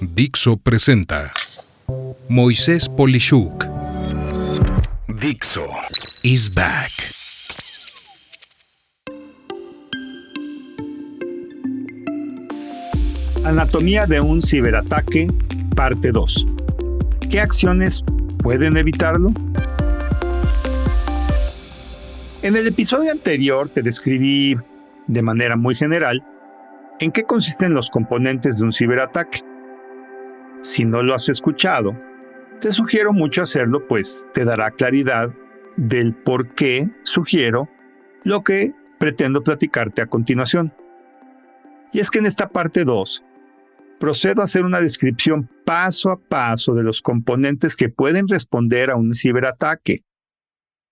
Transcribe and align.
Dixo 0.00 0.56
presenta 0.56 1.32
Moisés 2.28 2.88
Polishuk. 2.88 3.64
Dixo 5.20 5.66
is 6.22 6.52
back. 6.54 6.90
Anatomía 13.44 14.06
de 14.06 14.20
un 14.20 14.42
ciberataque, 14.42 15.28
parte 15.76 16.10
2. 16.10 16.46
¿Qué 17.30 17.40
acciones 17.40 18.02
pueden 18.38 18.76
evitarlo? 18.76 19.32
En 22.42 22.56
el 22.56 22.66
episodio 22.66 23.12
anterior 23.12 23.68
te 23.68 23.82
describí 23.82 24.56
de 25.06 25.22
manera 25.22 25.56
muy 25.56 25.74
general 25.74 26.24
en 27.00 27.12
qué 27.12 27.24
consisten 27.24 27.74
los 27.74 27.90
componentes 27.90 28.58
de 28.58 28.64
un 28.64 28.72
ciberataque. 28.72 29.53
Si 30.64 30.86
no 30.86 31.02
lo 31.02 31.14
has 31.14 31.28
escuchado, 31.28 31.94
te 32.58 32.72
sugiero 32.72 33.12
mucho 33.12 33.42
hacerlo, 33.42 33.86
pues 33.86 34.26
te 34.32 34.46
dará 34.46 34.70
claridad 34.70 35.30
del 35.76 36.14
por 36.14 36.54
qué 36.54 36.88
sugiero 37.02 37.68
lo 38.22 38.42
que 38.42 38.72
pretendo 38.98 39.44
platicarte 39.44 40.00
a 40.00 40.06
continuación. 40.06 40.72
Y 41.92 42.00
es 42.00 42.10
que 42.10 42.18
en 42.18 42.24
esta 42.24 42.48
parte 42.48 42.84
2 42.84 43.22
procedo 44.00 44.40
a 44.40 44.44
hacer 44.44 44.64
una 44.64 44.80
descripción 44.80 45.50
paso 45.66 46.10
a 46.10 46.18
paso 46.18 46.74
de 46.74 46.82
los 46.82 47.02
componentes 47.02 47.76
que 47.76 47.90
pueden 47.90 48.26
responder 48.26 48.90
a 48.90 48.96
un 48.96 49.14
ciberataque, 49.14 50.02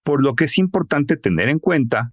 por 0.04 0.22
lo 0.22 0.34
que 0.34 0.44
es 0.44 0.58
importante 0.58 1.16
tener 1.16 1.48
en 1.48 1.58
cuenta 1.58 2.12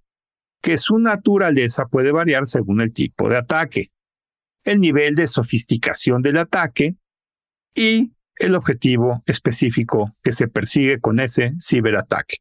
que 0.62 0.78
su 0.78 0.98
naturaleza 0.98 1.84
puede 1.88 2.10
variar 2.10 2.46
según 2.46 2.80
el 2.80 2.94
tipo 2.94 3.28
de 3.28 3.36
ataque, 3.36 3.90
el 4.64 4.80
nivel 4.80 5.14
de 5.14 5.26
sofisticación 5.26 6.22
del 6.22 6.38
ataque 6.38 6.96
y 7.74 8.12
el 8.36 8.54
objetivo 8.54 9.22
específico 9.26 10.16
que 10.22 10.32
se 10.32 10.48
persigue 10.48 11.00
con 11.00 11.20
ese 11.20 11.54
ciberataque. 11.60 12.36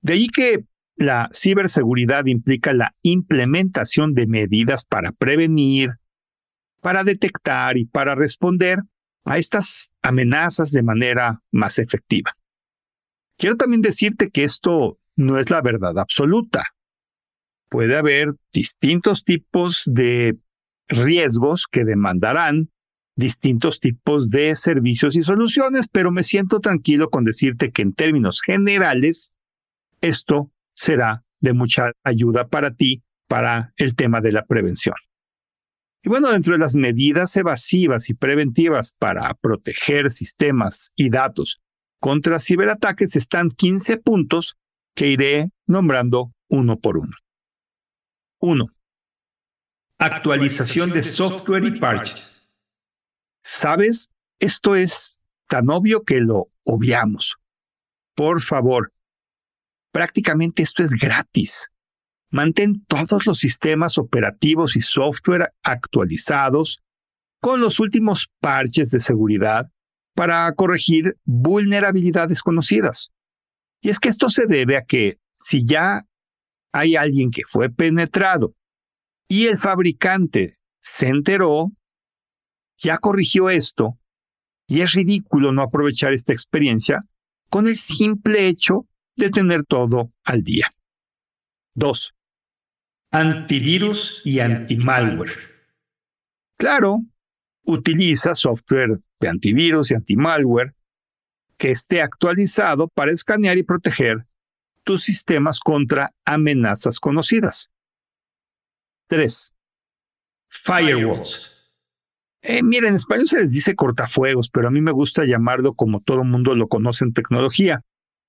De 0.00 0.14
ahí 0.14 0.28
que 0.28 0.64
la 0.96 1.28
ciberseguridad 1.32 2.26
implica 2.26 2.72
la 2.72 2.94
implementación 3.02 4.14
de 4.14 4.26
medidas 4.26 4.84
para 4.84 5.12
prevenir, 5.12 5.90
para 6.80 7.04
detectar 7.04 7.76
y 7.76 7.84
para 7.84 8.14
responder 8.14 8.80
a 9.24 9.38
estas 9.38 9.90
amenazas 10.02 10.72
de 10.72 10.82
manera 10.82 11.40
más 11.50 11.78
efectiva. 11.78 12.32
Quiero 13.36 13.56
también 13.56 13.82
decirte 13.82 14.30
que 14.30 14.44
esto 14.44 14.98
no 15.16 15.38
es 15.38 15.50
la 15.50 15.60
verdad 15.60 15.98
absoluta. 15.98 16.64
Puede 17.68 17.96
haber 17.96 18.34
distintos 18.52 19.24
tipos 19.24 19.82
de 19.86 20.36
riesgos 20.88 21.66
que 21.66 21.84
demandarán 21.84 22.71
distintos 23.16 23.80
tipos 23.80 24.30
de 24.30 24.56
servicios 24.56 25.16
y 25.16 25.22
soluciones, 25.22 25.88
pero 25.88 26.10
me 26.10 26.22
siento 26.22 26.60
tranquilo 26.60 27.10
con 27.10 27.24
decirte 27.24 27.70
que 27.70 27.82
en 27.82 27.92
términos 27.92 28.40
generales, 28.40 29.32
esto 30.00 30.50
será 30.74 31.24
de 31.40 31.52
mucha 31.52 31.92
ayuda 32.04 32.48
para 32.48 32.74
ti 32.74 33.02
para 33.28 33.72
el 33.76 33.94
tema 33.94 34.20
de 34.20 34.32
la 34.32 34.44
prevención. 34.44 34.94
Y 36.04 36.08
bueno, 36.08 36.30
dentro 36.30 36.54
de 36.54 36.58
las 36.58 36.74
medidas 36.74 37.36
evasivas 37.36 38.10
y 38.10 38.14
preventivas 38.14 38.92
para 38.98 39.32
proteger 39.34 40.10
sistemas 40.10 40.90
y 40.96 41.10
datos 41.10 41.60
contra 42.00 42.40
ciberataques 42.40 43.14
están 43.14 43.50
15 43.50 43.98
puntos 43.98 44.56
que 44.96 45.08
iré 45.08 45.50
nombrando 45.66 46.32
uno 46.48 46.78
por 46.78 46.98
uno. 46.98 47.12
1. 48.40 48.66
Actualización 49.98 50.90
de 50.90 51.04
software 51.04 51.64
y 51.64 51.78
parches. 51.78 52.41
¿Sabes? 53.54 54.08
Esto 54.40 54.76
es 54.76 55.20
tan 55.46 55.68
obvio 55.68 56.04
que 56.04 56.20
lo 56.20 56.48
obviamos. 56.64 57.36
Por 58.14 58.40
favor, 58.40 58.94
prácticamente 59.92 60.62
esto 60.62 60.82
es 60.82 60.92
gratis. 60.92 61.68
Mantén 62.30 62.82
todos 62.86 63.26
los 63.26 63.38
sistemas 63.38 63.98
operativos 63.98 64.74
y 64.74 64.80
software 64.80 65.52
actualizados 65.62 66.80
con 67.42 67.60
los 67.60 67.78
últimos 67.78 68.30
parches 68.40 68.90
de 68.90 69.00
seguridad 69.00 69.70
para 70.14 70.50
corregir 70.54 71.18
vulnerabilidades 71.24 72.40
conocidas. 72.40 73.10
Y 73.82 73.90
es 73.90 74.00
que 74.00 74.08
esto 74.08 74.30
se 74.30 74.46
debe 74.46 74.78
a 74.78 74.84
que 74.86 75.18
si 75.36 75.66
ya 75.66 76.06
hay 76.72 76.96
alguien 76.96 77.30
que 77.30 77.42
fue 77.44 77.68
penetrado 77.68 78.54
y 79.28 79.48
el 79.48 79.58
fabricante 79.58 80.54
se 80.80 81.08
enteró, 81.08 81.70
ya 82.82 82.98
corrigió 82.98 83.50
esto, 83.50 83.98
y 84.66 84.80
es 84.80 84.92
ridículo 84.92 85.52
no 85.52 85.62
aprovechar 85.62 86.12
esta 86.12 86.32
experiencia 86.32 87.04
con 87.48 87.66
el 87.66 87.76
simple 87.76 88.46
hecho 88.46 88.86
de 89.16 89.30
tener 89.30 89.64
todo 89.64 90.12
al 90.24 90.42
día. 90.42 90.68
2 91.74 92.14
antivirus 93.12 94.22
y 94.24 94.40
antimalware. 94.40 95.30
Claro, 96.56 97.02
utiliza 97.64 98.34
software 98.34 99.00
de 99.20 99.28
antivirus 99.28 99.90
y 99.90 99.94
antimalware 99.94 100.74
que 101.58 101.70
esté 101.70 102.00
actualizado 102.00 102.88
para 102.88 103.12
escanear 103.12 103.58
y 103.58 103.62
proteger 103.62 104.26
tus 104.82 105.04
sistemas 105.04 105.60
contra 105.60 106.12
amenazas 106.24 106.98
conocidas. 106.98 107.70
3. 109.08 109.54
Firewalls. 110.48 111.51
Eh, 112.42 112.62
mira, 112.64 112.88
en 112.88 112.96
español 112.96 113.28
se 113.28 113.40
les 113.40 113.52
dice 113.52 113.76
cortafuegos, 113.76 114.50
pero 114.50 114.68
a 114.68 114.70
mí 114.70 114.80
me 114.80 114.90
gusta 114.90 115.24
llamarlo 115.24 115.74
como 115.74 116.00
todo 116.00 116.24
mundo 116.24 116.56
lo 116.56 116.66
conoce 116.66 117.04
en 117.04 117.12
tecnología. 117.12 117.82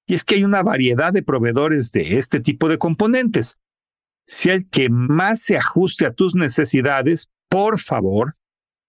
Y 0.06 0.13
es 0.13 0.24
que 0.24 0.35
hay 0.35 0.44
una 0.44 0.62
variedad 0.62 1.12
de 1.12 1.24
proveedores 1.24 1.91
de 1.91 2.18
este 2.18 2.40
tipo 2.40 2.69
de 2.69 2.78
componentes, 2.78 3.57
sea 4.25 4.53
el 4.53 4.69
que 4.69 4.90
más 4.90 5.41
se 5.41 5.57
ajuste 5.57 6.06
a 6.06 6.13
tus 6.13 6.35
necesidades, 6.35 7.29
por 7.50 7.79
favor, 7.79 8.35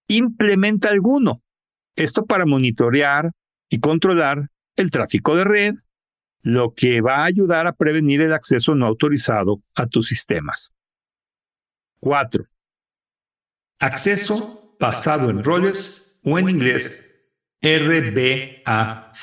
implementa 0.07 0.89
alguno. 0.89 1.41
Esto 1.95 2.25
para 2.25 2.45
monitorear 2.45 3.31
y 3.69 3.79
controlar 3.79 4.49
el 4.75 4.91
tráfico 4.91 5.35
de 5.35 5.43
red, 5.43 5.75
lo 6.41 6.73
que 6.75 7.01
va 7.01 7.17
a 7.17 7.25
ayudar 7.25 7.65
a 7.65 7.73
prevenir 7.73 8.21
el 8.21 8.33
acceso 8.33 8.75
no 8.75 8.85
autorizado 8.85 9.63
a 9.73 9.87
tus 9.87 10.07
sistemas. 10.07 10.73
4. 12.01 12.45
Acceso 13.79 14.64
basado 14.79 15.29
en 15.29 15.43
roles 15.43 16.19
o 16.23 16.39
en 16.39 16.49
inglés 16.49 17.15
RBAC. 17.61 19.15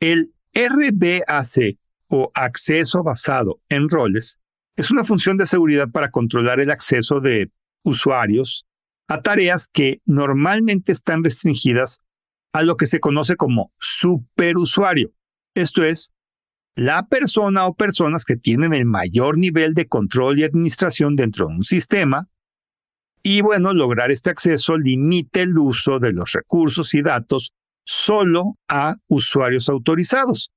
El 0.00 0.34
RBAC 0.54 1.78
o 2.08 2.30
acceso 2.34 3.02
basado 3.02 3.60
en 3.68 3.88
roles 3.88 4.38
es 4.76 4.90
una 4.90 5.04
función 5.04 5.36
de 5.36 5.46
seguridad 5.46 5.90
para 5.90 6.10
controlar 6.10 6.60
el 6.60 6.70
acceso 6.70 7.20
de 7.20 7.50
usuarios 7.84 8.66
a 9.08 9.20
tareas 9.20 9.68
que 9.70 10.00
normalmente 10.06 10.92
están 10.92 11.22
restringidas 11.22 12.00
a 12.52 12.62
lo 12.62 12.76
que 12.76 12.86
se 12.86 13.00
conoce 13.00 13.36
como 13.36 13.72
superusuario. 13.76 15.12
Esto 15.54 15.84
es, 15.84 16.14
la 16.76 17.08
persona 17.08 17.66
o 17.66 17.74
personas 17.74 18.24
que 18.24 18.36
tienen 18.36 18.72
el 18.72 18.86
mayor 18.86 19.36
nivel 19.36 19.74
de 19.74 19.86
control 19.86 20.38
y 20.38 20.44
administración 20.44 21.14
dentro 21.14 21.48
de 21.48 21.56
un 21.56 21.64
sistema. 21.64 22.29
Y 23.22 23.42
bueno, 23.42 23.74
lograr 23.74 24.10
este 24.10 24.30
acceso 24.30 24.78
limita 24.78 25.40
el 25.40 25.58
uso 25.58 25.98
de 25.98 26.12
los 26.12 26.32
recursos 26.32 26.94
y 26.94 27.02
datos 27.02 27.52
solo 27.84 28.56
a 28.68 28.96
usuarios 29.08 29.68
autorizados 29.68 30.50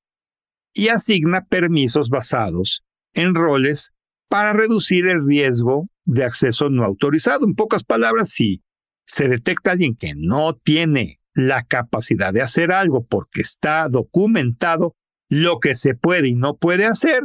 y 0.73 0.88
asigna 0.90 1.46
permisos 1.46 2.09
basados 2.09 2.84
en 3.13 3.35
roles 3.35 3.91
para 4.29 4.53
reducir 4.53 5.07
el 5.07 5.25
riesgo 5.25 5.88
de 6.06 6.23
acceso 6.23 6.69
no 6.69 6.84
autorizado. 6.84 7.46
En 7.46 7.56
pocas 7.56 7.84
palabras, 7.84 8.29
si 8.29 8.63
se 9.06 9.28
detecta 9.28 9.72
alguien 9.72 9.96
que 9.96 10.14
no 10.16 10.55
tiene 10.55 11.20
la 11.34 11.64
capacidad 11.64 12.34
de 12.34 12.41
hacer 12.41 12.72
algo 12.72 13.05
porque 13.05 13.41
está 13.41 13.87
documentado 13.90 14.96
lo 15.29 15.59
que 15.59 15.76
se 15.76 15.96
puede 15.96 16.29
y 16.29 16.35
no 16.35 16.58
puede 16.58 16.85
hacer, 16.85 17.22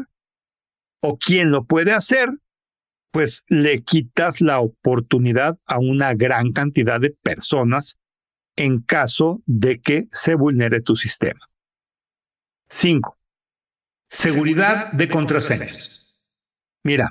o 1.00 1.16
quién 1.18 1.50
lo 1.50 1.64
puede 1.64 1.92
hacer, 1.92 2.28
pues 3.10 3.44
le 3.48 3.82
quitas 3.82 4.40
la 4.40 4.60
oportunidad 4.60 5.58
a 5.66 5.78
una 5.78 6.14
gran 6.14 6.52
cantidad 6.52 7.00
de 7.00 7.10
personas 7.10 7.98
en 8.56 8.80
caso 8.80 9.42
de 9.46 9.80
que 9.80 10.08
se 10.10 10.34
vulnere 10.34 10.80
tu 10.80 10.96
sistema. 10.96 11.40
5. 12.68 13.16
Seguridad 14.10 14.92
de 14.92 15.08
contraseñas. 15.08 16.20
Mira, 16.82 17.08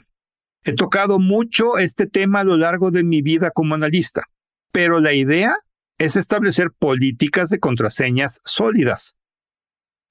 he 0.63 0.73
tocado 0.73 1.19
mucho 1.19 1.77
este 1.77 2.07
tema 2.07 2.41
a 2.41 2.43
lo 2.43 2.57
largo 2.57 2.91
de 2.91 3.03
mi 3.03 3.21
vida 3.21 3.51
como 3.51 3.75
analista, 3.75 4.23
pero 4.71 4.99
la 4.99 5.13
idea 5.13 5.55
es 5.97 6.15
establecer 6.15 6.71
políticas 6.77 7.49
de 7.49 7.59
contraseñas 7.59 8.41
sólidas, 8.43 9.15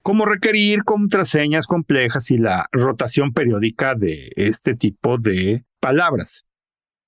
como 0.01 0.25
requerir 0.25 0.83
contraseñas 0.83 1.67
complejas 1.67 2.31
y 2.31 2.37
la 2.37 2.67
rotación 2.71 3.33
periódica 3.33 3.95
de 3.95 4.31
este 4.35 4.75
tipo 4.75 5.17
de 5.17 5.66
palabras. 5.79 6.45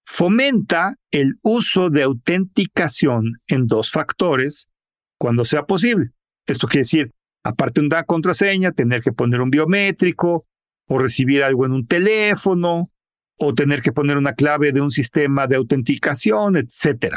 Fomenta 0.04 0.96
el 1.12 1.36
uso 1.44 1.90
de 1.90 2.04
autenticación 2.04 3.42
en 3.48 3.68
dos 3.68 3.92
factores 3.92 4.68
cuando 5.18 5.46
sea 5.46 5.66
posible. 5.66 6.12
Esto 6.48 6.68
quiere 6.68 6.82
decir, 6.82 7.12
aparte 7.44 7.82
de 7.82 7.88
una 7.88 8.04
contraseña, 8.04 8.72
tener 8.72 9.02
que 9.02 9.12
poner 9.12 9.42
un 9.42 9.52
biométrico 9.52 10.46
o 10.88 10.98
recibir 10.98 11.44
algo 11.44 11.66
en 11.66 11.74
un 11.74 11.86
teléfono 11.86 12.92
o 13.38 13.54
tener 13.54 13.82
que 13.82 13.94
poner 13.94 14.18
una 14.18 14.34
clave 14.34 14.72
de 14.72 14.82
un 14.82 14.92
sistema 14.92 15.48
de 15.48 15.56
autenticación, 15.56 16.58
etc. 16.58 17.16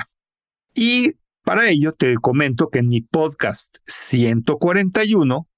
Y 0.74 1.14
para 1.42 1.68
ello 1.68 1.92
te 1.92 2.14
comento 2.16 2.68
que 2.68 2.78
en 2.78 2.88
mi 2.88 3.00
podcast 3.00 3.76
141, 3.86 5.48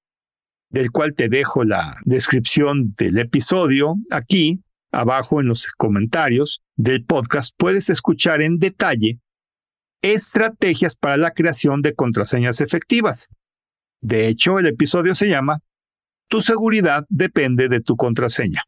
del 0.70 0.90
cual 0.90 1.14
te 1.14 1.28
dejo 1.28 1.64
la 1.64 1.96
descripción 2.04 2.94
del 2.96 3.18
episodio 3.18 3.96
aquí, 4.10 4.63
abajo 4.94 5.40
en 5.40 5.48
los 5.48 5.66
comentarios 5.76 6.62
del 6.76 7.04
podcast, 7.04 7.54
puedes 7.56 7.90
escuchar 7.90 8.40
en 8.42 8.58
detalle 8.58 9.18
estrategias 10.02 10.96
para 10.96 11.16
la 11.16 11.32
creación 11.32 11.82
de 11.82 11.94
contraseñas 11.94 12.60
efectivas. 12.60 13.28
De 14.00 14.28
hecho, 14.28 14.58
el 14.58 14.66
episodio 14.66 15.14
se 15.14 15.28
llama 15.28 15.60
Tu 16.28 16.40
seguridad 16.40 17.06
depende 17.08 17.68
de 17.68 17.80
tu 17.80 17.96
contraseña. 17.96 18.64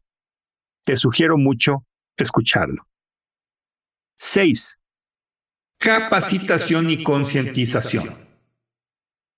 Te 0.83 0.97
sugiero 0.97 1.37
mucho 1.37 1.85
escucharlo. 2.17 2.87
6. 4.15 4.77
Capacitación 5.77 6.89
y 6.89 7.03
concientización. 7.03 8.07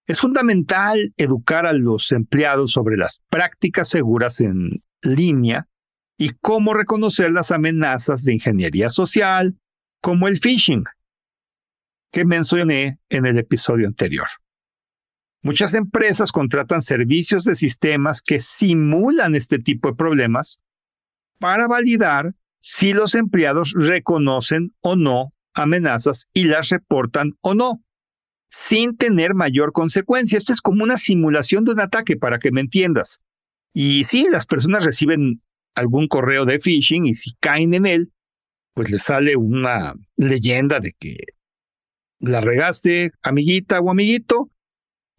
Es 0.08 0.22
fundamental 0.22 1.14
educar 1.18 1.66
a 1.66 1.74
los 1.74 2.12
empleados 2.14 2.72
sobre 2.72 2.96
las 2.96 3.22
prácticas 3.30 3.90
seguras 3.90 4.40
en 4.40 4.84
línea 5.02 5.68
y 6.20 6.32
cómo 6.42 6.74
reconocer 6.74 7.32
las 7.32 7.52
amenazas 7.52 8.26
de 8.26 8.34
ingeniería 8.34 8.90
social, 8.90 9.58
como 10.02 10.28
el 10.28 10.38
phishing, 10.38 10.84
que 12.12 12.26
mencioné 12.26 13.00
en 13.08 13.26
el 13.26 13.38
episodio 13.38 13.88
anterior. 13.88 14.28
Muchas 15.42 15.74
empresas 15.74 16.34
contratan 16.34 16.82
servicios 16.82 17.46
de 17.46 17.56
sistemas 17.56 18.22
que 18.22 18.42
simulan 18.42 19.34
este 19.34 19.60
tipo 19.60 19.90
de 19.90 19.96
problemas 19.96 20.60
para 21.40 21.70
validar 21.70 22.36
si 22.60 22.92
los 22.92 23.16
empleados 23.16 23.74
reconocen 23.74 24.76
o 24.82 24.98
no 24.98 25.34
amenazas 25.54 26.28
y 26.34 26.44
las 26.44 26.68
reportan 26.68 27.38
o 27.40 27.56
no, 27.56 27.82
sin 28.50 28.98
tener 28.98 29.36
mayor 29.36 29.72
consecuencia. 29.72 30.38
Esto 30.38 30.52
es 30.52 30.60
como 30.60 30.84
una 30.84 30.98
simulación 30.98 31.64
de 31.64 31.72
un 31.72 31.80
ataque, 31.80 32.18
para 32.18 32.40
que 32.40 32.52
me 32.52 32.60
entiendas. 32.60 33.22
Y 33.74 34.04
sí, 34.04 34.28
las 34.30 34.46
personas 34.46 34.84
reciben 34.84 35.42
algún 35.80 36.08
correo 36.08 36.46
de 36.46 36.60
phishing 36.60 37.06
y 37.06 37.14
si 37.14 37.34
caen 37.40 37.74
en 37.74 37.86
él, 37.86 38.12
pues 38.74 38.92
les 38.92 39.04
sale 39.04 39.36
una 39.36 39.94
leyenda 40.16 40.80
de 40.80 40.94
que 40.98 41.18
la 42.20 42.42
regaste, 42.42 43.12
amiguita 43.22 43.80
o 43.80 43.90
amiguito, 43.90 44.50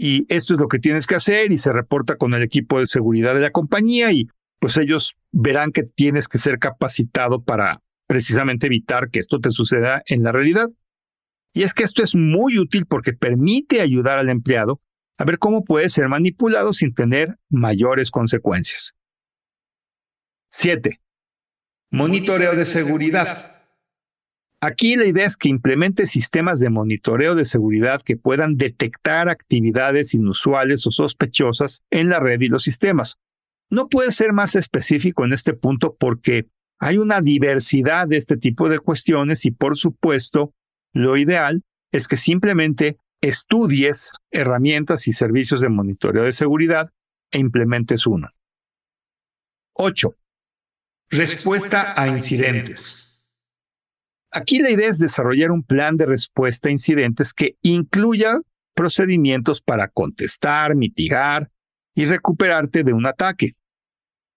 y 0.02 0.24
esto 0.34 0.54
es 0.54 0.60
lo 0.60 0.68
que 0.68 0.78
tienes 0.78 1.06
que 1.06 1.14
hacer 1.14 1.52
y 1.52 1.58
se 1.58 1.72
reporta 1.72 2.16
con 2.16 2.32
el 2.32 2.42
equipo 2.42 2.80
de 2.80 2.86
seguridad 2.86 3.34
de 3.34 3.40
la 3.40 3.50
compañía 3.50 4.12
y 4.12 4.28
pues 4.58 4.78
ellos 4.78 5.14
verán 5.30 5.72
que 5.72 5.82
tienes 5.82 6.26
que 6.26 6.38
ser 6.38 6.58
capacitado 6.58 7.42
para 7.42 7.80
precisamente 8.06 8.66
evitar 8.66 9.10
que 9.10 9.18
esto 9.18 9.40
te 9.40 9.50
suceda 9.50 10.02
en 10.06 10.22
la 10.22 10.32
realidad. 10.32 10.70
Y 11.52 11.64
es 11.64 11.74
que 11.74 11.82
esto 11.82 12.02
es 12.02 12.14
muy 12.14 12.58
útil 12.58 12.86
porque 12.86 13.12
permite 13.12 13.82
ayudar 13.82 14.18
al 14.18 14.30
empleado 14.30 14.80
a 15.18 15.24
ver 15.24 15.38
cómo 15.38 15.64
puede 15.64 15.90
ser 15.90 16.08
manipulado 16.08 16.72
sin 16.72 16.94
tener 16.94 17.36
mayores 17.50 18.10
consecuencias. 18.10 18.94
7. 20.52 21.00
Monitoreo 21.90 22.56
de 22.56 22.66
seguridad. 22.66 23.56
Aquí 24.60 24.96
la 24.96 25.06
idea 25.06 25.26
es 25.26 25.36
que 25.36 25.48
implemente 25.48 26.06
sistemas 26.06 26.60
de 26.60 26.70
monitoreo 26.70 27.34
de 27.34 27.44
seguridad 27.44 28.02
que 28.02 28.16
puedan 28.16 28.56
detectar 28.56 29.28
actividades 29.28 30.12
inusuales 30.12 30.86
o 30.86 30.90
sospechosas 30.90 31.82
en 31.90 32.08
la 32.10 32.20
red 32.20 32.40
y 32.40 32.48
los 32.48 32.64
sistemas. 32.64 33.16
No 33.70 33.88
puede 33.88 34.10
ser 34.10 34.32
más 34.32 34.56
específico 34.56 35.24
en 35.24 35.32
este 35.32 35.54
punto 35.54 35.96
porque 35.98 36.48
hay 36.78 36.98
una 36.98 37.20
diversidad 37.20 38.08
de 38.08 38.16
este 38.16 38.36
tipo 38.36 38.68
de 38.68 38.80
cuestiones 38.80 39.46
y 39.46 39.52
por 39.52 39.76
supuesto 39.76 40.52
lo 40.92 41.16
ideal 41.16 41.62
es 41.92 42.08
que 42.08 42.16
simplemente 42.16 42.96
estudies 43.20 44.10
herramientas 44.30 45.06
y 45.06 45.12
servicios 45.12 45.60
de 45.60 45.68
monitoreo 45.68 46.24
de 46.24 46.32
seguridad 46.32 46.90
e 47.30 47.38
implementes 47.38 48.06
uno. 48.06 48.28
8. 49.74 50.14
Respuesta 51.12 52.00
a 52.00 52.06
incidentes. 52.06 53.26
Aquí 54.30 54.60
la 54.60 54.70
idea 54.70 54.88
es 54.88 55.00
desarrollar 55.00 55.50
un 55.50 55.64
plan 55.64 55.96
de 55.96 56.06
respuesta 56.06 56.68
a 56.68 56.72
incidentes 56.72 57.34
que 57.34 57.56
incluya 57.62 58.40
procedimientos 58.76 59.60
para 59.60 59.88
contestar, 59.88 60.76
mitigar 60.76 61.50
y 61.96 62.04
recuperarte 62.04 62.84
de 62.84 62.92
un 62.92 63.06
ataque. 63.06 63.54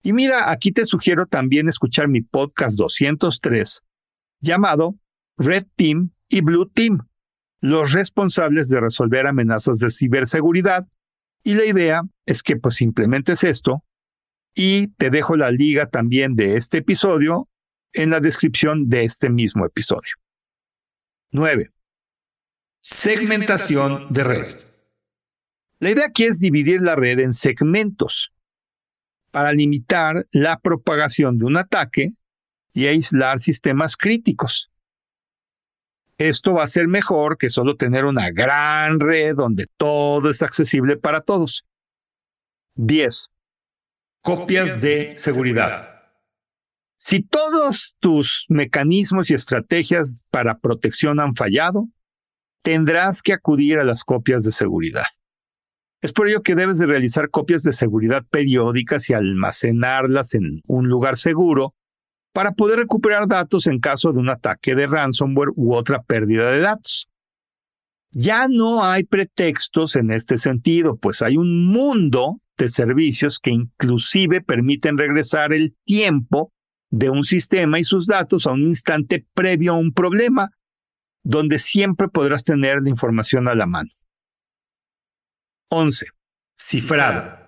Y 0.01 0.13
mira, 0.13 0.49
aquí 0.49 0.71
te 0.71 0.87
sugiero 0.87 1.27
también 1.27 1.69
escuchar 1.69 2.07
mi 2.07 2.21
podcast 2.21 2.75
203 2.79 3.83
llamado 4.41 4.95
Red 5.37 5.67
Team 5.75 6.09
y 6.27 6.41
Blue 6.41 6.67
Team, 6.67 7.07
los 7.61 7.91
responsables 7.91 8.69
de 8.69 8.79
resolver 8.79 9.27
amenazas 9.27 9.77
de 9.77 9.91
ciberseguridad. 9.91 10.87
Y 11.43 11.53
la 11.53 11.65
idea 11.65 12.01
es 12.25 12.41
que 12.41 12.57
pues 12.57 12.81
implementes 12.81 13.43
esto 13.43 13.85
y 14.55 14.87
te 14.87 15.09
dejo 15.09 15.35
la 15.35 15.51
liga 15.51 15.87
también 15.87 16.35
de 16.35 16.55
este 16.57 16.79
episodio 16.79 17.49
en 17.93 18.09
la 18.09 18.19
descripción 18.19 18.89
de 18.89 19.03
este 19.03 19.29
mismo 19.29 19.65
episodio. 19.65 20.13
9. 21.31 21.71
Segmentación 22.81 24.11
de 24.11 24.23
red. 24.23 24.55
La 25.79 25.91
idea 25.91 26.05
aquí 26.05 26.25
es 26.25 26.39
dividir 26.39 26.81
la 26.81 26.95
red 26.95 27.19
en 27.19 27.33
segmentos 27.33 28.31
para 29.31 29.51
limitar 29.51 30.25
la 30.31 30.59
propagación 30.59 31.39
de 31.39 31.45
un 31.45 31.57
ataque 31.57 32.09
y 32.73 32.87
aislar 32.87 33.39
sistemas 33.39 33.97
críticos. 33.97 34.71
Esto 36.17 36.53
va 36.53 36.63
a 36.63 36.67
ser 36.67 36.87
mejor 36.87 37.37
que 37.37 37.49
solo 37.49 37.75
tener 37.75 38.05
una 38.05 38.29
gran 38.29 38.99
red 38.99 39.35
donde 39.35 39.65
todo 39.77 40.29
es 40.29 40.41
accesible 40.41 40.97
para 40.97 41.21
todos. 41.21 41.65
10. 42.75 43.32
Copias 44.23 44.79
de 44.79 45.17
seguridad. 45.17 46.01
Si 46.97 47.21
todos 47.21 47.93
tus 47.99 48.45
mecanismos 48.47 49.29
y 49.29 49.33
estrategias 49.33 50.23
para 50.31 50.59
protección 50.59 51.19
han 51.19 51.35
fallado, 51.35 51.89
tendrás 52.61 53.21
que 53.21 53.33
acudir 53.33 53.79
a 53.79 53.83
las 53.83 54.05
copias 54.05 54.45
de 54.45 54.53
seguridad. 54.53 55.03
Es 56.01 56.13
por 56.13 56.29
ello 56.29 56.41
que 56.41 56.55
debes 56.55 56.77
de 56.77 56.85
realizar 56.85 57.31
copias 57.31 57.63
de 57.63 57.73
seguridad 57.73 58.23
periódicas 58.31 59.09
y 59.09 59.13
almacenarlas 59.13 60.35
en 60.35 60.61
un 60.67 60.87
lugar 60.87 61.17
seguro 61.17 61.75
para 62.31 62.53
poder 62.53 62.79
recuperar 62.79 63.27
datos 63.27 63.67
en 63.67 63.81
caso 63.81 64.13
de 64.13 64.19
un 64.19 64.29
ataque 64.29 64.73
de 64.73 64.87
ransomware 64.87 65.51
u 65.57 65.73
otra 65.73 66.01
pérdida 66.01 66.49
de 66.49 66.59
datos. 66.59 67.09
Ya 68.15 68.47
no 68.47 68.83
hay 68.83 69.03
pretextos 69.03 69.95
en 69.95 70.11
este 70.11 70.37
sentido, 70.37 70.97
pues 70.97 71.23
hay 71.23 71.35
un 71.35 71.67
mundo 71.67 72.39
de 72.57 72.69
servicios 72.69 73.39
que 73.39 73.49
inclusive 73.49 74.41
permiten 74.41 74.99
regresar 74.99 75.51
el 75.51 75.75
tiempo 75.83 76.53
de 76.91 77.09
un 77.09 77.23
sistema 77.23 77.79
y 77.79 77.83
sus 77.83 78.05
datos 78.05 78.45
a 78.45 78.51
un 78.51 78.61
instante 78.61 79.25
previo 79.33 79.73
a 79.73 79.77
un 79.77 79.91
problema, 79.91 80.51
donde 81.23 81.57
siempre 81.57 82.07
podrás 82.07 82.43
tener 82.43 82.83
la 82.83 82.89
información 82.89 83.47
a 83.47 83.55
la 83.55 83.65
mano. 83.65 83.89
11. 85.69 86.05
Cifrado. 86.55 87.42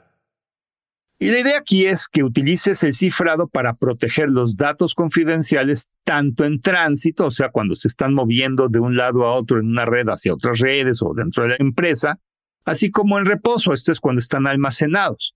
Y 1.26 1.32
la 1.32 1.40
idea 1.40 1.58
aquí 1.58 1.88
es 1.88 2.08
que 2.08 2.22
utilices 2.22 2.84
el 2.84 2.94
cifrado 2.94 3.48
para 3.48 3.74
proteger 3.74 4.30
los 4.30 4.58
datos 4.58 4.94
confidenciales 4.94 5.90
tanto 6.04 6.46
en 6.46 6.62
tránsito, 6.62 7.26
o 7.26 7.32
sea, 7.32 7.50
cuando 7.50 7.74
se 7.74 7.88
están 7.88 8.14
moviendo 8.14 8.68
de 8.68 8.80
un 8.80 8.96
lado 8.96 9.26
a 9.26 9.34
otro 9.34 9.60
en 9.60 9.66
una 9.66 9.86
red 9.86 10.08
hacia 10.08 10.36
otras 10.36 10.60
redes 10.60 11.02
o 11.02 11.16
dentro 11.16 11.42
de 11.42 11.50
la 11.50 11.56
empresa, 11.58 12.20
así 12.64 12.92
como 12.92 13.18
en 13.18 13.26
reposo, 13.26 13.74
esto 13.74 13.92
es 13.92 14.00
cuando 14.00 14.20
están 14.20 14.46
almacenados. 14.46 15.34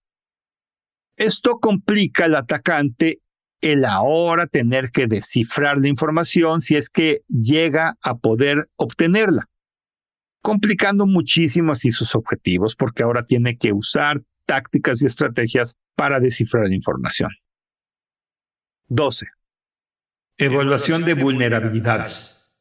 Esto 1.18 1.58
complica 1.58 2.26
al 2.26 2.36
atacante 2.36 3.22
el 3.60 3.84
ahora 3.84 4.46
tener 4.46 4.92
que 4.92 5.08
descifrar 5.08 5.80
la 5.80 5.88
información 5.88 6.62
si 6.62 6.76
es 6.76 6.92
que 6.92 7.22
llega 7.30 7.98
a 8.04 8.16
poder 8.16 8.68
obtenerla, 8.76 9.50
complicando 10.44 11.08
muchísimo 11.08 11.72
así 11.72 11.90
sus 11.90 12.14
objetivos 12.14 12.76
porque 12.76 13.02
ahora 13.02 13.26
tiene 13.26 13.58
que 13.58 13.74
usar 13.74 14.22
tácticas 14.50 15.04
y 15.04 15.06
estrategias 15.06 15.76
para 15.96 16.20
descifrar 16.20 16.74
información. 16.74 17.30
12. 18.88 19.28
Evaluación 20.40 21.06
de 21.06 21.14
vulnerabilidades. 21.14 22.58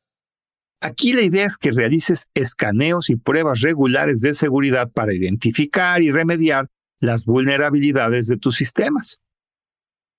Aquí 0.82 1.14
la 1.14 1.22
idea 1.22 1.46
es 1.46 1.56
que 1.56 1.72
realices 1.72 2.28
escaneos 2.34 3.08
y 3.08 3.16
pruebas 3.16 3.62
regulares 3.62 4.20
de 4.20 4.34
seguridad 4.34 4.90
para 4.92 5.14
identificar 5.14 6.02
y 6.02 6.12
remediar 6.12 6.68
las 7.00 7.24
vulnerabilidades 7.24 8.26
de 8.26 8.36
tus 8.36 8.56
sistemas. 8.56 9.22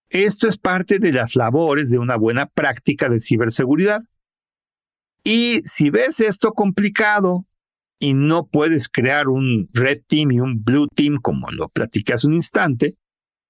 Esto 0.09 0.47
es 0.47 0.57
parte 0.57 0.97
de 0.97 1.13
las 1.13 1.35
labores 1.35 1.91
de 1.91 1.99
una 1.99 2.15
buena 2.15 2.47
práctica 2.47 3.09
de 3.09 3.19
ciberseguridad. 3.19 4.01
Y 5.23 5.61
si 5.65 5.91
ves 5.91 6.19
esto 6.19 6.53
complicado 6.53 7.45
y 7.99 8.13
no 8.13 8.47
puedes 8.47 8.87
crear 8.87 9.27
un 9.27 9.69
red 9.73 10.01
team 10.07 10.31
y 10.31 10.39
un 10.39 10.63
blue 10.63 10.87
team 10.87 11.17
como 11.21 11.51
lo 11.51 11.67
platiqué 11.67 12.13
hace 12.13 12.27
un 12.27 12.33
instante, 12.33 12.95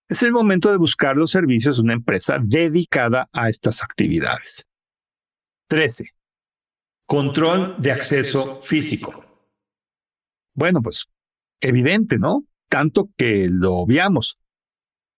es 0.10 0.24
el 0.24 0.32
momento 0.32 0.72
de 0.72 0.78
buscar 0.78 1.16
los 1.16 1.30
servicios 1.30 1.78
de 1.78 1.84
una 1.84 1.94
empresa 1.94 2.40
dedicada 2.44 3.30
a 3.32 3.48
estas 3.48 3.84
actividades. 3.84 4.66
13. 5.68 6.10
Control 7.06 7.76
de 7.78 7.92
acceso 7.92 8.60
físico. 8.64 9.24
Bueno, 10.56 10.82
pues 10.82 11.06
evidente, 11.62 12.18
¿no? 12.18 12.44
Tanto 12.70 13.12
que 13.16 13.48
lo 13.50 13.76
obviamos. 13.76 14.40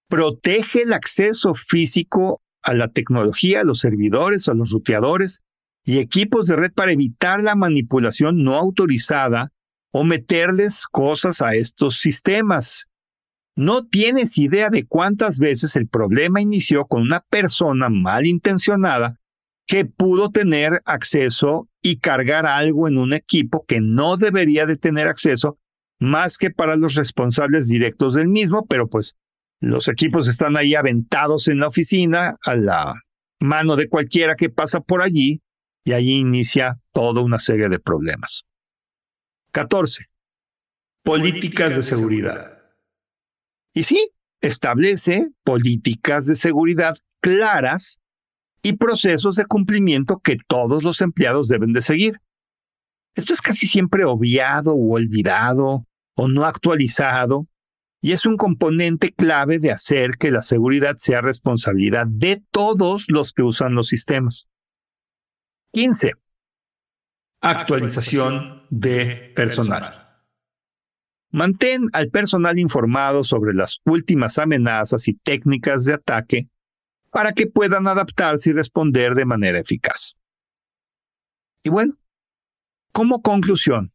Protege 0.09 0.83
el 0.83 0.91
acceso 0.91 1.53
físico 1.55 2.41
a 2.61 2.73
la 2.73 2.89
tecnología, 2.89 3.61
a 3.61 3.63
los 3.63 3.79
servidores, 3.79 4.49
a 4.49 4.53
los 4.53 4.71
ruteadores 4.71 5.41
y 5.85 5.99
equipos 5.99 6.47
de 6.47 6.55
red 6.55 6.71
para 6.73 6.91
evitar 6.91 7.41
la 7.41 7.55
manipulación 7.55 8.43
no 8.43 8.55
autorizada 8.55 9.51
o 9.91 10.03
meterles 10.03 10.85
cosas 10.87 11.41
a 11.41 11.55
estos 11.55 11.99
sistemas. 11.99 12.85
No 13.55 13.85
tienes 13.85 14.37
idea 14.37 14.69
de 14.69 14.85
cuántas 14.85 15.37
veces 15.37 15.75
el 15.75 15.87
problema 15.87 16.41
inició 16.41 16.85
con 16.85 17.01
una 17.01 17.19
persona 17.19 17.89
malintencionada 17.89 19.17
que 19.67 19.85
pudo 19.85 20.31
tener 20.31 20.81
acceso 20.85 21.67
y 21.81 21.97
cargar 21.97 22.45
algo 22.45 22.87
en 22.87 22.97
un 22.97 23.13
equipo 23.13 23.65
que 23.67 23.81
no 23.81 24.17
debería 24.17 24.65
de 24.65 24.77
tener 24.77 25.07
acceso 25.07 25.57
más 25.99 26.37
que 26.37 26.49
para 26.49 26.75
los 26.75 26.95
responsables 26.95 27.67
directos 27.67 28.15
del 28.15 28.27
mismo, 28.27 28.65
pero 28.65 28.87
pues 28.87 29.15
los 29.59 29.87
equipos 29.87 30.27
están 30.27 30.57
ahí 30.57 30.73
aventados 30.73 31.47
en 31.47 31.59
la 31.59 31.67
oficina 31.67 32.37
a 32.43 32.55
la 32.55 32.95
mano 33.39 33.75
de 33.75 33.87
cualquiera 33.87 34.35
que 34.35 34.49
pasa 34.49 34.81
por 34.81 35.01
allí 35.01 35.41
y 35.83 35.93
allí 35.93 36.15
inicia 36.19 36.79
toda 36.93 37.21
una 37.21 37.39
serie 37.39 37.69
de 37.69 37.79
problemas. 37.79 38.43
14. 39.51 40.05
Políticas 41.03 41.75
de 41.75 41.81
seguridad. 41.81 42.61
Y 43.73 43.83
sí, 43.83 44.11
establece 44.41 45.31
políticas 45.43 46.27
de 46.27 46.35
seguridad 46.35 46.95
claras 47.21 47.99
y 48.61 48.73
procesos 48.73 49.35
de 49.35 49.45
cumplimiento 49.45 50.19
que 50.19 50.37
todos 50.47 50.83
los 50.83 51.01
empleados 51.01 51.47
deben 51.47 51.73
de 51.73 51.81
seguir. 51.81 52.21
Esto 53.15 53.33
es 53.33 53.41
casi 53.41 53.67
siempre 53.67 54.05
obviado 54.05 54.73
o 54.73 54.95
olvidado 54.95 55.85
o 56.15 56.27
no 56.27 56.45
actualizado 56.45 57.47
y 58.01 58.13
es 58.13 58.25
un 58.25 58.37
componente 58.37 59.11
clave 59.11 59.59
de 59.59 59.71
hacer 59.71 60.11
que 60.17 60.31
la 60.31 60.41
seguridad 60.41 60.95
sea 60.97 61.21
responsabilidad 61.21 62.07
de 62.07 62.43
todos 62.51 63.05
los 63.09 63.33
que 63.33 63.43
usan 63.43 63.75
los 63.75 63.87
sistemas. 63.87 64.47
15. 65.73 66.11
Actualización 67.41 68.63
de 68.69 69.31
personal. 69.35 70.19
Mantén 71.31 71.87
al 71.93 72.09
personal 72.09 72.59
informado 72.59 73.23
sobre 73.23 73.53
las 73.53 73.79
últimas 73.85 74.37
amenazas 74.37 75.07
y 75.07 75.13
técnicas 75.13 75.85
de 75.85 75.93
ataque 75.93 76.49
para 77.09 77.31
que 77.31 77.47
puedan 77.47 77.87
adaptarse 77.87 78.49
y 78.49 78.53
responder 78.53 79.15
de 79.15 79.25
manera 79.25 79.59
eficaz. 79.59 80.17
Y 81.63 81.69
bueno, 81.69 81.93
como 82.91 83.21
conclusión, 83.21 83.93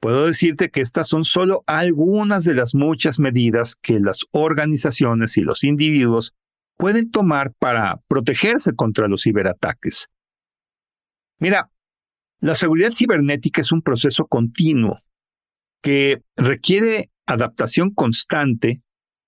puedo 0.00 0.26
decirte 0.26 0.70
que 0.70 0.80
estas 0.80 1.08
son 1.08 1.24
solo 1.24 1.64
algunas 1.66 2.44
de 2.44 2.54
las 2.54 2.76
muchas 2.76 3.18
medidas 3.18 3.74
que 3.74 3.98
las 3.98 4.20
organizaciones 4.30 5.36
y 5.36 5.40
los 5.40 5.64
individuos 5.64 6.34
pueden 6.76 7.10
tomar 7.10 7.52
para 7.58 8.00
protegerse 8.06 8.74
contra 8.74 9.08
los 9.08 9.24
ciberataques. 9.24 10.08
Mira, 11.40 11.70
la 12.40 12.54
seguridad 12.54 12.92
cibernética 12.94 13.62
es 13.62 13.72
un 13.72 13.82
proceso 13.82 14.26
continuo 14.26 14.98
que 15.82 16.22
requiere 16.36 17.10
adaptación 17.26 17.90
constante 17.90 18.82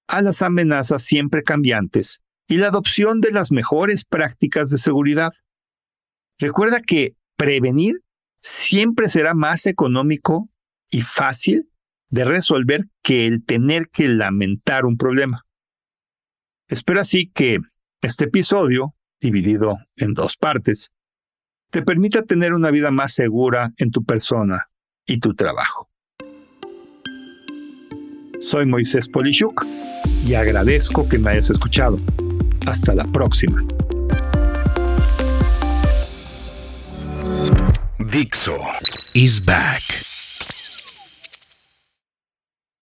a 0.06 0.22
las 0.22 0.42
amenazas 0.42 1.02
siempre 1.02 1.42
cambiantes 1.42 2.20
y 2.46 2.58
la 2.58 2.68
adopción 2.68 3.20
de 3.20 3.32
las 3.32 3.50
mejores 3.50 4.04
prácticas 4.04 4.68
de 4.68 4.78
seguridad. 4.78 5.32
Recuerda 6.38 6.80
que 6.80 7.16
prevenir 7.36 8.02
siempre 8.42 9.08
será 9.08 9.32
más 9.32 9.66
económico 9.66 10.50
y 10.90 11.00
fácil 11.00 11.70
de 12.10 12.24
resolver 12.24 12.88
que 13.02 13.26
el 13.26 13.42
tener 13.44 13.88
que 13.88 14.08
lamentar 14.08 14.84
un 14.84 14.98
problema. 14.98 15.46
Espero 16.68 17.00
así 17.00 17.28
que 17.28 17.58
este 18.02 18.24
episodio, 18.24 18.94
dividido 19.20 19.78
en 19.96 20.12
dos 20.12 20.36
partes, 20.36 20.90
te 21.72 21.80
permita 21.80 22.22
tener 22.22 22.52
una 22.52 22.70
vida 22.70 22.90
más 22.90 23.14
segura 23.14 23.72
en 23.78 23.90
tu 23.90 24.04
persona 24.04 24.68
y 25.06 25.18
tu 25.18 25.34
trabajo. 25.34 25.88
Soy 28.40 28.66
Moisés 28.66 29.08
Polishuk 29.08 29.64
y 30.26 30.34
agradezco 30.34 31.08
que 31.08 31.18
me 31.18 31.30
hayas 31.30 31.50
escuchado. 31.50 31.98
Hasta 32.66 32.94
la 32.94 33.04
próxima. 33.06 33.64
Dixo 37.98 38.58
is 39.14 39.42
back. 39.46 40.11